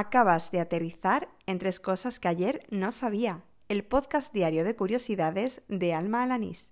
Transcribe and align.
Acabas 0.00 0.52
de 0.52 0.60
aterrizar 0.60 1.28
en 1.46 1.58
tres 1.58 1.80
cosas 1.80 2.20
que 2.20 2.28
ayer 2.28 2.64
no 2.70 2.92
sabía. 2.92 3.42
El 3.68 3.84
podcast 3.84 4.32
diario 4.32 4.62
de 4.62 4.76
curiosidades 4.76 5.62
de 5.66 5.92
Alma 5.92 6.22
Alanís. 6.22 6.70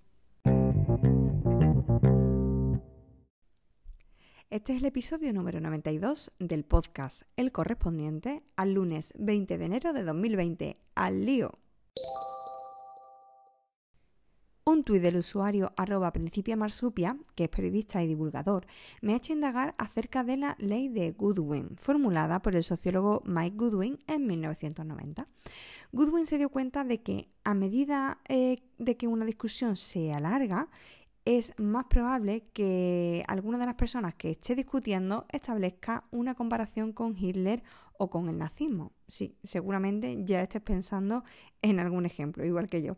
Este 4.49 4.75
es 4.75 4.79
el 4.79 4.85
episodio 4.85 5.33
número 5.33 5.61
92 5.61 6.31
del 6.39 6.65
podcast, 6.65 7.23
el 7.35 7.51
correspondiente 7.51 8.45
al 8.55 8.75
lunes 8.75 9.13
20 9.19 9.59
de 9.59 9.65
enero 9.65 9.93
de 9.93 10.05
2020. 10.05 10.79
¡Al 10.95 11.27
lío! 11.27 11.59
Un 14.69 14.83
tuit 14.83 15.01
del 15.01 15.19
usuario 15.19 15.73
arroba 15.77 16.11
principia 16.11 16.57
marsupia, 16.57 17.17
que 17.37 17.45
es 17.45 17.49
periodista 17.49 18.03
y 18.03 18.09
divulgador, 18.09 18.67
me 19.01 19.13
ha 19.13 19.17
hecho 19.17 19.33
indagar 19.33 19.77
acerca 19.79 20.25
de 20.25 20.37
la 20.37 20.57
ley 20.59 20.89
de 20.89 21.13
Goodwin, 21.13 21.77
formulada 21.77 22.43
por 22.43 22.57
el 22.57 22.65
sociólogo 22.65 23.23
Mike 23.25 23.55
Goodwin 23.57 24.01
en 24.09 24.27
1990. 24.27 25.29
Goodwin 25.93 26.27
se 26.27 26.39
dio 26.39 26.49
cuenta 26.49 26.83
de 26.83 27.01
que 27.01 27.29
a 27.45 27.55
medida 27.55 28.19
eh, 28.29 28.59
de 28.79 28.97
que 28.97 29.07
una 29.07 29.25
discusión 29.25 29.77
se 29.77 30.13
alarga, 30.13 30.69
es 31.25 31.53
más 31.59 31.85
probable 31.85 32.49
que 32.53 33.23
alguna 33.29 33.59
de 33.59 33.67
las 33.67 33.77
personas 33.77 34.17
que 34.17 34.33
esté 34.33 34.57
discutiendo 34.57 35.27
establezca 35.29 36.09
una 36.11 36.35
comparación 36.35 36.93
con 36.93 37.15
Hitler 37.17 37.63
o 37.99 38.11
con 38.11 38.29
el 38.29 38.39
nazismo. 38.39 38.91
Sí, 39.07 39.37
seguramente 39.45 40.25
ya 40.25 40.43
estés 40.43 40.63
pensando 40.63 41.23
en 41.63 41.79
algún 41.79 42.05
ejemplo, 42.05 42.45
igual 42.45 42.69
que 42.69 42.83
yo. 42.83 42.95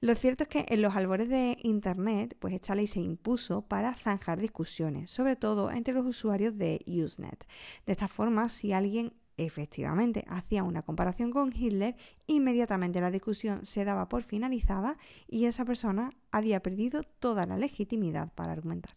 Lo 0.00 0.14
cierto 0.14 0.44
es 0.44 0.48
que 0.48 0.66
en 0.68 0.82
los 0.82 0.94
albores 0.94 1.28
de 1.28 1.56
Internet, 1.62 2.36
pues 2.38 2.54
esta 2.54 2.74
ley 2.74 2.86
se 2.86 3.00
impuso 3.00 3.62
para 3.62 3.94
zanjar 3.94 4.40
discusiones, 4.40 5.10
sobre 5.10 5.36
todo 5.36 5.70
entre 5.70 5.94
los 5.94 6.06
usuarios 6.06 6.56
de 6.58 6.80
Usenet. 6.86 7.46
De 7.86 7.92
esta 7.92 8.08
forma, 8.08 8.48
si 8.48 8.72
alguien 8.72 9.12
efectivamente 9.36 10.24
hacía 10.28 10.62
una 10.62 10.82
comparación 10.82 11.30
con 11.30 11.52
Hitler, 11.54 11.96
inmediatamente 12.26 13.00
la 13.00 13.10
discusión 13.10 13.64
se 13.64 13.84
daba 13.84 14.08
por 14.08 14.22
finalizada 14.22 14.96
y 15.28 15.44
esa 15.44 15.64
persona 15.64 16.10
había 16.30 16.60
perdido 16.60 17.02
toda 17.02 17.46
la 17.46 17.58
legitimidad 17.58 18.32
para 18.34 18.52
argumentar. 18.52 18.96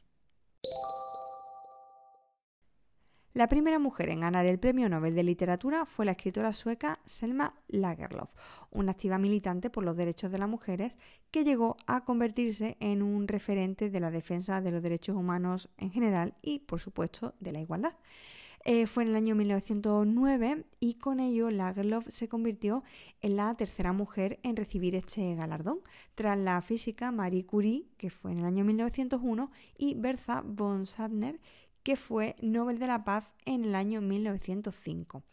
La 3.34 3.48
primera 3.48 3.78
mujer 3.78 4.10
en 4.10 4.22
ganar 4.22 4.48
el 4.48 4.58
Premio 4.58 4.90
Nobel 4.90 5.14
de 5.14 5.22
Literatura 5.22 5.86
fue 5.86 6.04
la 6.04 6.14
escritora 6.14 6.52
sueca 6.52 7.00
Selma 7.06 7.54
Lagerlöf, 7.68 8.32
una 8.72 8.94
activa 8.94 9.20
militante 9.20 9.70
por 9.70 9.84
los 9.84 9.96
derechos 9.96 10.32
de 10.32 10.40
las 10.40 10.50
mujeres 10.50 10.98
que 11.30 11.44
llegó 11.44 11.78
a 11.86 12.06
convertirse 12.06 12.76
en 12.80 13.04
un 13.04 13.28
referente 13.28 13.92
de 13.92 14.00
la 14.00 14.10
defensa 14.10 14.62
de 14.62 14.72
los 14.72 14.82
derechos 14.82 15.16
humanos 15.16 15.70
en 15.78 15.92
general 15.92 16.34
y, 16.42 16.60
por 16.60 16.80
supuesto, 16.80 17.36
de 17.40 17.52
la 17.52 17.60
igualdad. 17.60 17.94
Eh, 18.66 18.88
fue 18.88 19.04
en 19.04 19.10
el 19.10 19.16
año 19.16 19.36
1909 19.36 20.66
y 20.80 20.96
con 20.96 21.20
ello 21.20 21.50
Lagerlöf 21.52 22.08
se 22.10 22.28
convirtió 22.28 22.84
en 23.22 23.36
la 23.36 23.56
tercera 23.56 23.94
mujer 23.94 24.40
en 24.44 24.56
recibir 24.56 24.96
este 24.96 25.36
galardón, 25.36 25.82
tras 26.16 26.38
la 26.38 26.62
física 26.62 27.12
Marie 27.12 27.46
Curie, 27.46 27.86
que 27.98 28.10
fue 28.10 28.32
en 28.32 28.40
el 28.40 28.46
año 28.46 28.66
1901, 28.66 29.52
y 29.78 29.94
Bertha 29.94 30.42
von 30.44 30.88
Suttner, 30.88 31.40
que 31.84 31.96
fue 31.96 32.36
Nobel 32.42 32.80
de 32.80 32.88
la 32.88 33.04
Paz 33.04 33.34
en 33.46 33.66
el 33.66 33.76
año 33.76 34.02
1905. 34.02 35.24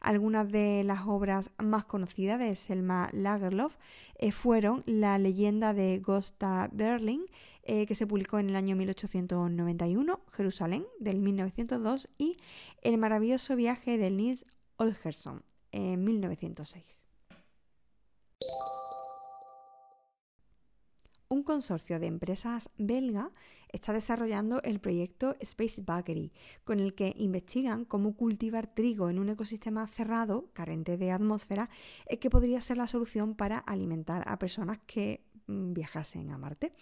Algunas 0.00 0.50
de 0.50 0.82
las 0.84 1.06
obras 1.06 1.50
más 1.58 1.84
conocidas 1.84 2.38
de 2.38 2.54
Selma 2.56 3.08
Lagerlöf 3.12 3.76
eh, 4.18 4.32
fueron 4.32 4.82
La 4.86 5.18
leyenda 5.18 5.72
de 5.72 5.98
Gosta 5.98 6.68
Berling, 6.72 7.26
eh, 7.62 7.86
que 7.86 7.94
se 7.94 8.06
publicó 8.06 8.38
en 8.38 8.50
el 8.50 8.56
año 8.56 8.76
1891, 8.76 10.20
Jerusalén, 10.32 10.84
del 11.00 11.20
1902, 11.20 12.08
y 12.18 12.36
El 12.82 12.98
maravilloso 12.98 13.56
viaje 13.56 13.96
de 13.96 14.10
Nils 14.10 14.46
Olgerson, 14.76 15.42
en 15.72 16.04
1906. 16.04 17.03
Un 21.44 21.56
consorcio 21.56 22.00
de 22.00 22.06
empresas 22.06 22.70
belga 22.78 23.30
está 23.68 23.92
desarrollando 23.92 24.62
el 24.62 24.80
proyecto 24.80 25.36
Space 25.40 25.82
Bakery, 25.84 26.32
con 26.64 26.80
el 26.80 26.94
que 26.94 27.12
investigan 27.18 27.84
cómo 27.84 28.16
cultivar 28.16 28.66
trigo 28.66 29.10
en 29.10 29.18
un 29.18 29.28
ecosistema 29.28 29.86
cerrado, 29.86 30.48
carente 30.54 30.96
de 30.96 31.10
atmósfera, 31.10 31.68
eh, 32.06 32.18
que 32.18 32.30
podría 32.30 32.62
ser 32.62 32.78
la 32.78 32.86
solución 32.86 33.34
para 33.34 33.58
alimentar 33.58 34.24
a 34.26 34.38
personas 34.38 34.78
que 34.86 35.22
mm, 35.46 35.74
viajasen 35.74 36.30
a 36.30 36.38
Marte. 36.38 36.72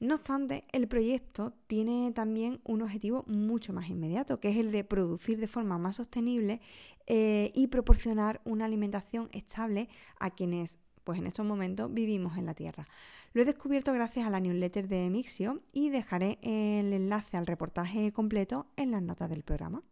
No 0.00 0.16
obstante, 0.16 0.64
el 0.72 0.88
proyecto 0.88 1.52
tiene 1.68 2.10
también 2.10 2.60
un 2.64 2.82
objetivo 2.82 3.22
mucho 3.28 3.72
más 3.72 3.88
inmediato, 3.88 4.40
que 4.40 4.48
es 4.48 4.56
el 4.56 4.72
de 4.72 4.82
producir 4.82 5.38
de 5.38 5.46
forma 5.46 5.78
más 5.78 5.94
sostenible 5.94 6.60
eh, 7.06 7.52
y 7.54 7.68
proporcionar 7.68 8.40
una 8.44 8.64
alimentación 8.64 9.28
estable 9.32 9.88
a 10.18 10.30
quienes 10.30 10.80
pues 11.08 11.20
en 11.20 11.26
estos 11.26 11.46
momentos 11.46 11.90
vivimos 11.90 12.36
en 12.36 12.44
la 12.44 12.52
Tierra. 12.52 12.86
Lo 13.32 13.40
he 13.40 13.46
descubierto 13.46 13.94
gracias 13.94 14.26
a 14.26 14.30
la 14.30 14.40
newsletter 14.40 14.88
de 14.88 15.08
Mixio 15.08 15.62
y 15.72 15.88
dejaré 15.88 16.38
el 16.42 16.92
enlace 16.92 17.38
al 17.38 17.46
reportaje 17.46 18.12
completo 18.12 18.66
en 18.76 18.90
las 18.90 19.00
notas 19.00 19.30
del 19.30 19.42
programa. 19.42 19.82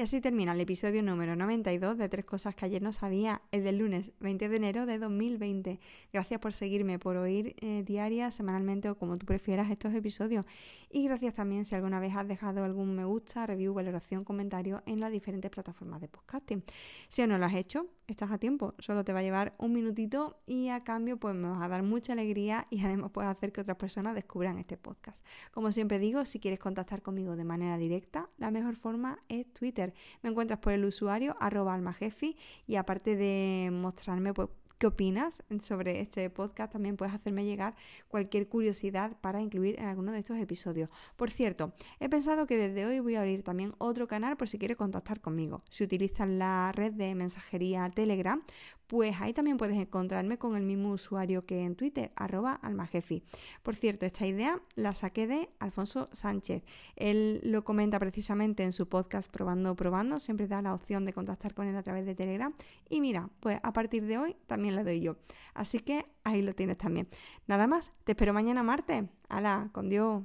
Y 0.00 0.02
así 0.02 0.22
termina 0.22 0.54
el 0.54 0.60
episodio 0.62 1.02
número 1.02 1.36
92 1.36 1.98
de 1.98 2.08
Tres 2.08 2.24
Cosas 2.24 2.54
que 2.54 2.64
ayer 2.64 2.80
no 2.80 2.90
sabía, 2.90 3.42
el 3.52 3.64
del 3.64 3.76
lunes 3.76 4.12
20 4.20 4.48
de 4.48 4.56
enero 4.56 4.86
de 4.86 4.98
2020. 4.98 5.78
Gracias 6.10 6.40
por 6.40 6.54
seguirme, 6.54 6.98
por 6.98 7.18
oír 7.18 7.54
eh, 7.60 7.82
diaria, 7.84 8.30
semanalmente 8.30 8.88
o 8.88 8.96
como 8.96 9.18
tú 9.18 9.26
prefieras 9.26 9.70
estos 9.70 9.92
episodios. 9.92 10.46
Y 10.88 11.04
gracias 11.04 11.34
también 11.34 11.66
si 11.66 11.74
alguna 11.74 12.00
vez 12.00 12.16
has 12.16 12.26
dejado 12.26 12.64
algún 12.64 12.96
me 12.96 13.04
gusta, 13.04 13.46
review, 13.46 13.74
valoración, 13.74 14.24
comentario 14.24 14.82
en 14.86 15.00
las 15.00 15.12
diferentes 15.12 15.50
plataformas 15.50 16.00
de 16.00 16.08
podcasting. 16.08 16.64
Si 17.08 17.20
aún 17.20 17.32
no 17.32 17.38
lo 17.38 17.44
has 17.44 17.54
hecho, 17.54 17.86
estás 18.08 18.30
a 18.30 18.38
tiempo, 18.38 18.74
solo 18.78 19.04
te 19.04 19.12
va 19.12 19.20
a 19.20 19.22
llevar 19.22 19.54
un 19.58 19.72
minutito 19.72 20.38
y 20.46 20.68
a 20.68 20.82
cambio 20.82 21.18
pues 21.18 21.34
me 21.34 21.48
vas 21.48 21.62
a 21.62 21.68
dar 21.68 21.82
mucha 21.82 22.14
alegría 22.14 22.66
y 22.70 22.80
además 22.80 23.10
puedes 23.12 23.30
hacer 23.30 23.52
que 23.52 23.60
otras 23.60 23.76
personas 23.76 24.14
descubran 24.14 24.58
este 24.58 24.76
podcast. 24.76 25.24
Como 25.52 25.70
siempre 25.72 25.98
digo, 25.98 26.24
si 26.24 26.40
quieres 26.40 26.58
contactar 26.58 27.02
conmigo 27.02 27.36
de 27.36 27.44
manera 27.44 27.76
directa, 27.76 28.30
la 28.38 28.50
mejor 28.50 28.76
forma 28.76 29.18
es 29.28 29.46
Twitter. 29.52 29.89
Me 30.22 30.30
encuentras 30.30 30.60
por 30.60 30.72
el 30.72 30.84
usuario 30.84 31.36
arroba 31.40 31.74
almajefi 31.74 32.36
y 32.66 32.76
aparte 32.76 33.16
de 33.16 33.70
mostrarme 33.72 34.34
pues, 34.34 34.48
qué 34.80 34.86
opinas 34.86 35.42
sobre 35.60 36.00
este 36.00 36.28
podcast. 36.30 36.72
También 36.72 36.96
puedes 36.96 37.14
hacerme 37.14 37.44
llegar 37.44 37.76
cualquier 38.08 38.48
curiosidad 38.48 39.16
para 39.20 39.40
incluir 39.40 39.78
en 39.78 39.84
alguno 39.84 40.10
de 40.10 40.20
estos 40.20 40.38
episodios. 40.38 40.88
Por 41.16 41.30
cierto, 41.30 41.74
he 42.00 42.08
pensado 42.08 42.46
que 42.46 42.56
desde 42.56 42.86
hoy 42.86 42.98
voy 43.00 43.14
a 43.14 43.20
abrir 43.20 43.42
también 43.42 43.74
otro 43.76 44.08
canal 44.08 44.38
por 44.38 44.48
si 44.48 44.58
quieres 44.58 44.78
contactar 44.78 45.20
conmigo. 45.20 45.62
Si 45.68 45.84
utilizas 45.84 46.26
la 46.28 46.72
red 46.72 46.94
de 46.94 47.14
mensajería 47.14 47.90
Telegram, 47.90 48.42
pues 48.90 49.20
ahí 49.20 49.32
también 49.32 49.56
puedes 49.56 49.78
encontrarme 49.78 50.36
con 50.36 50.56
el 50.56 50.64
mismo 50.64 50.90
usuario 50.90 51.46
que 51.46 51.62
en 51.62 51.76
Twitter, 51.76 52.10
arroba 52.16 52.54
almajefi. 52.54 53.22
Por 53.62 53.76
cierto, 53.76 54.04
esta 54.04 54.26
idea 54.26 54.60
la 54.74 54.96
saqué 54.96 55.28
de 55.28 55.48
Alfonso 55.60 56.08
Sánchez. 56.10 56.64
Él 56.96 57.40
lo 57.44 57.62
comenta 57.62 58.00
precisamente 58.00 58.64
en 58.64 58.72
su 58.72 58.88
podcast 58.88 59.30
Probando, 59.30 59.76
Probando. 59.76 60.18
Siempre 60.18 60.48
da 60.48 60.60
la 60.60 60.74
opción 60.74 61.04
de 61.04 61.12
contactar 61.12 61.54
con 61.54 61.68
él 61.68 61.76
a 61.76 61.84
través 61.84 62.04
de 62.04 62.16
Telegram. 62.16 62.52
Y 62.88 63.00
mira, 63.00 63.30
pues 63.38 63.60
a 63.62 63.72
partir 63.72 64.04
de 64.06 64.18
hoy 64.18 64.36
también 64.48 64.74
la 64.74 64.82
doy 64.82 65.00
yo. 65.00 65.18
Así 65.54 65.78
que 65.78 66.04
ahí 66.24 66.42
lo 66.42 66.52
tienes 66.56 66.76
también. 66.76 67.06
Nada 67.46 67.68
más, 67.68 67.92
te 68.02 68.12
espero 68.12 68.32
mañana 68.32 68.64
martes. 68.64 69.04
Hala, 69.28 69.70
con 69.72 69.88
Dios. 69.88 70.24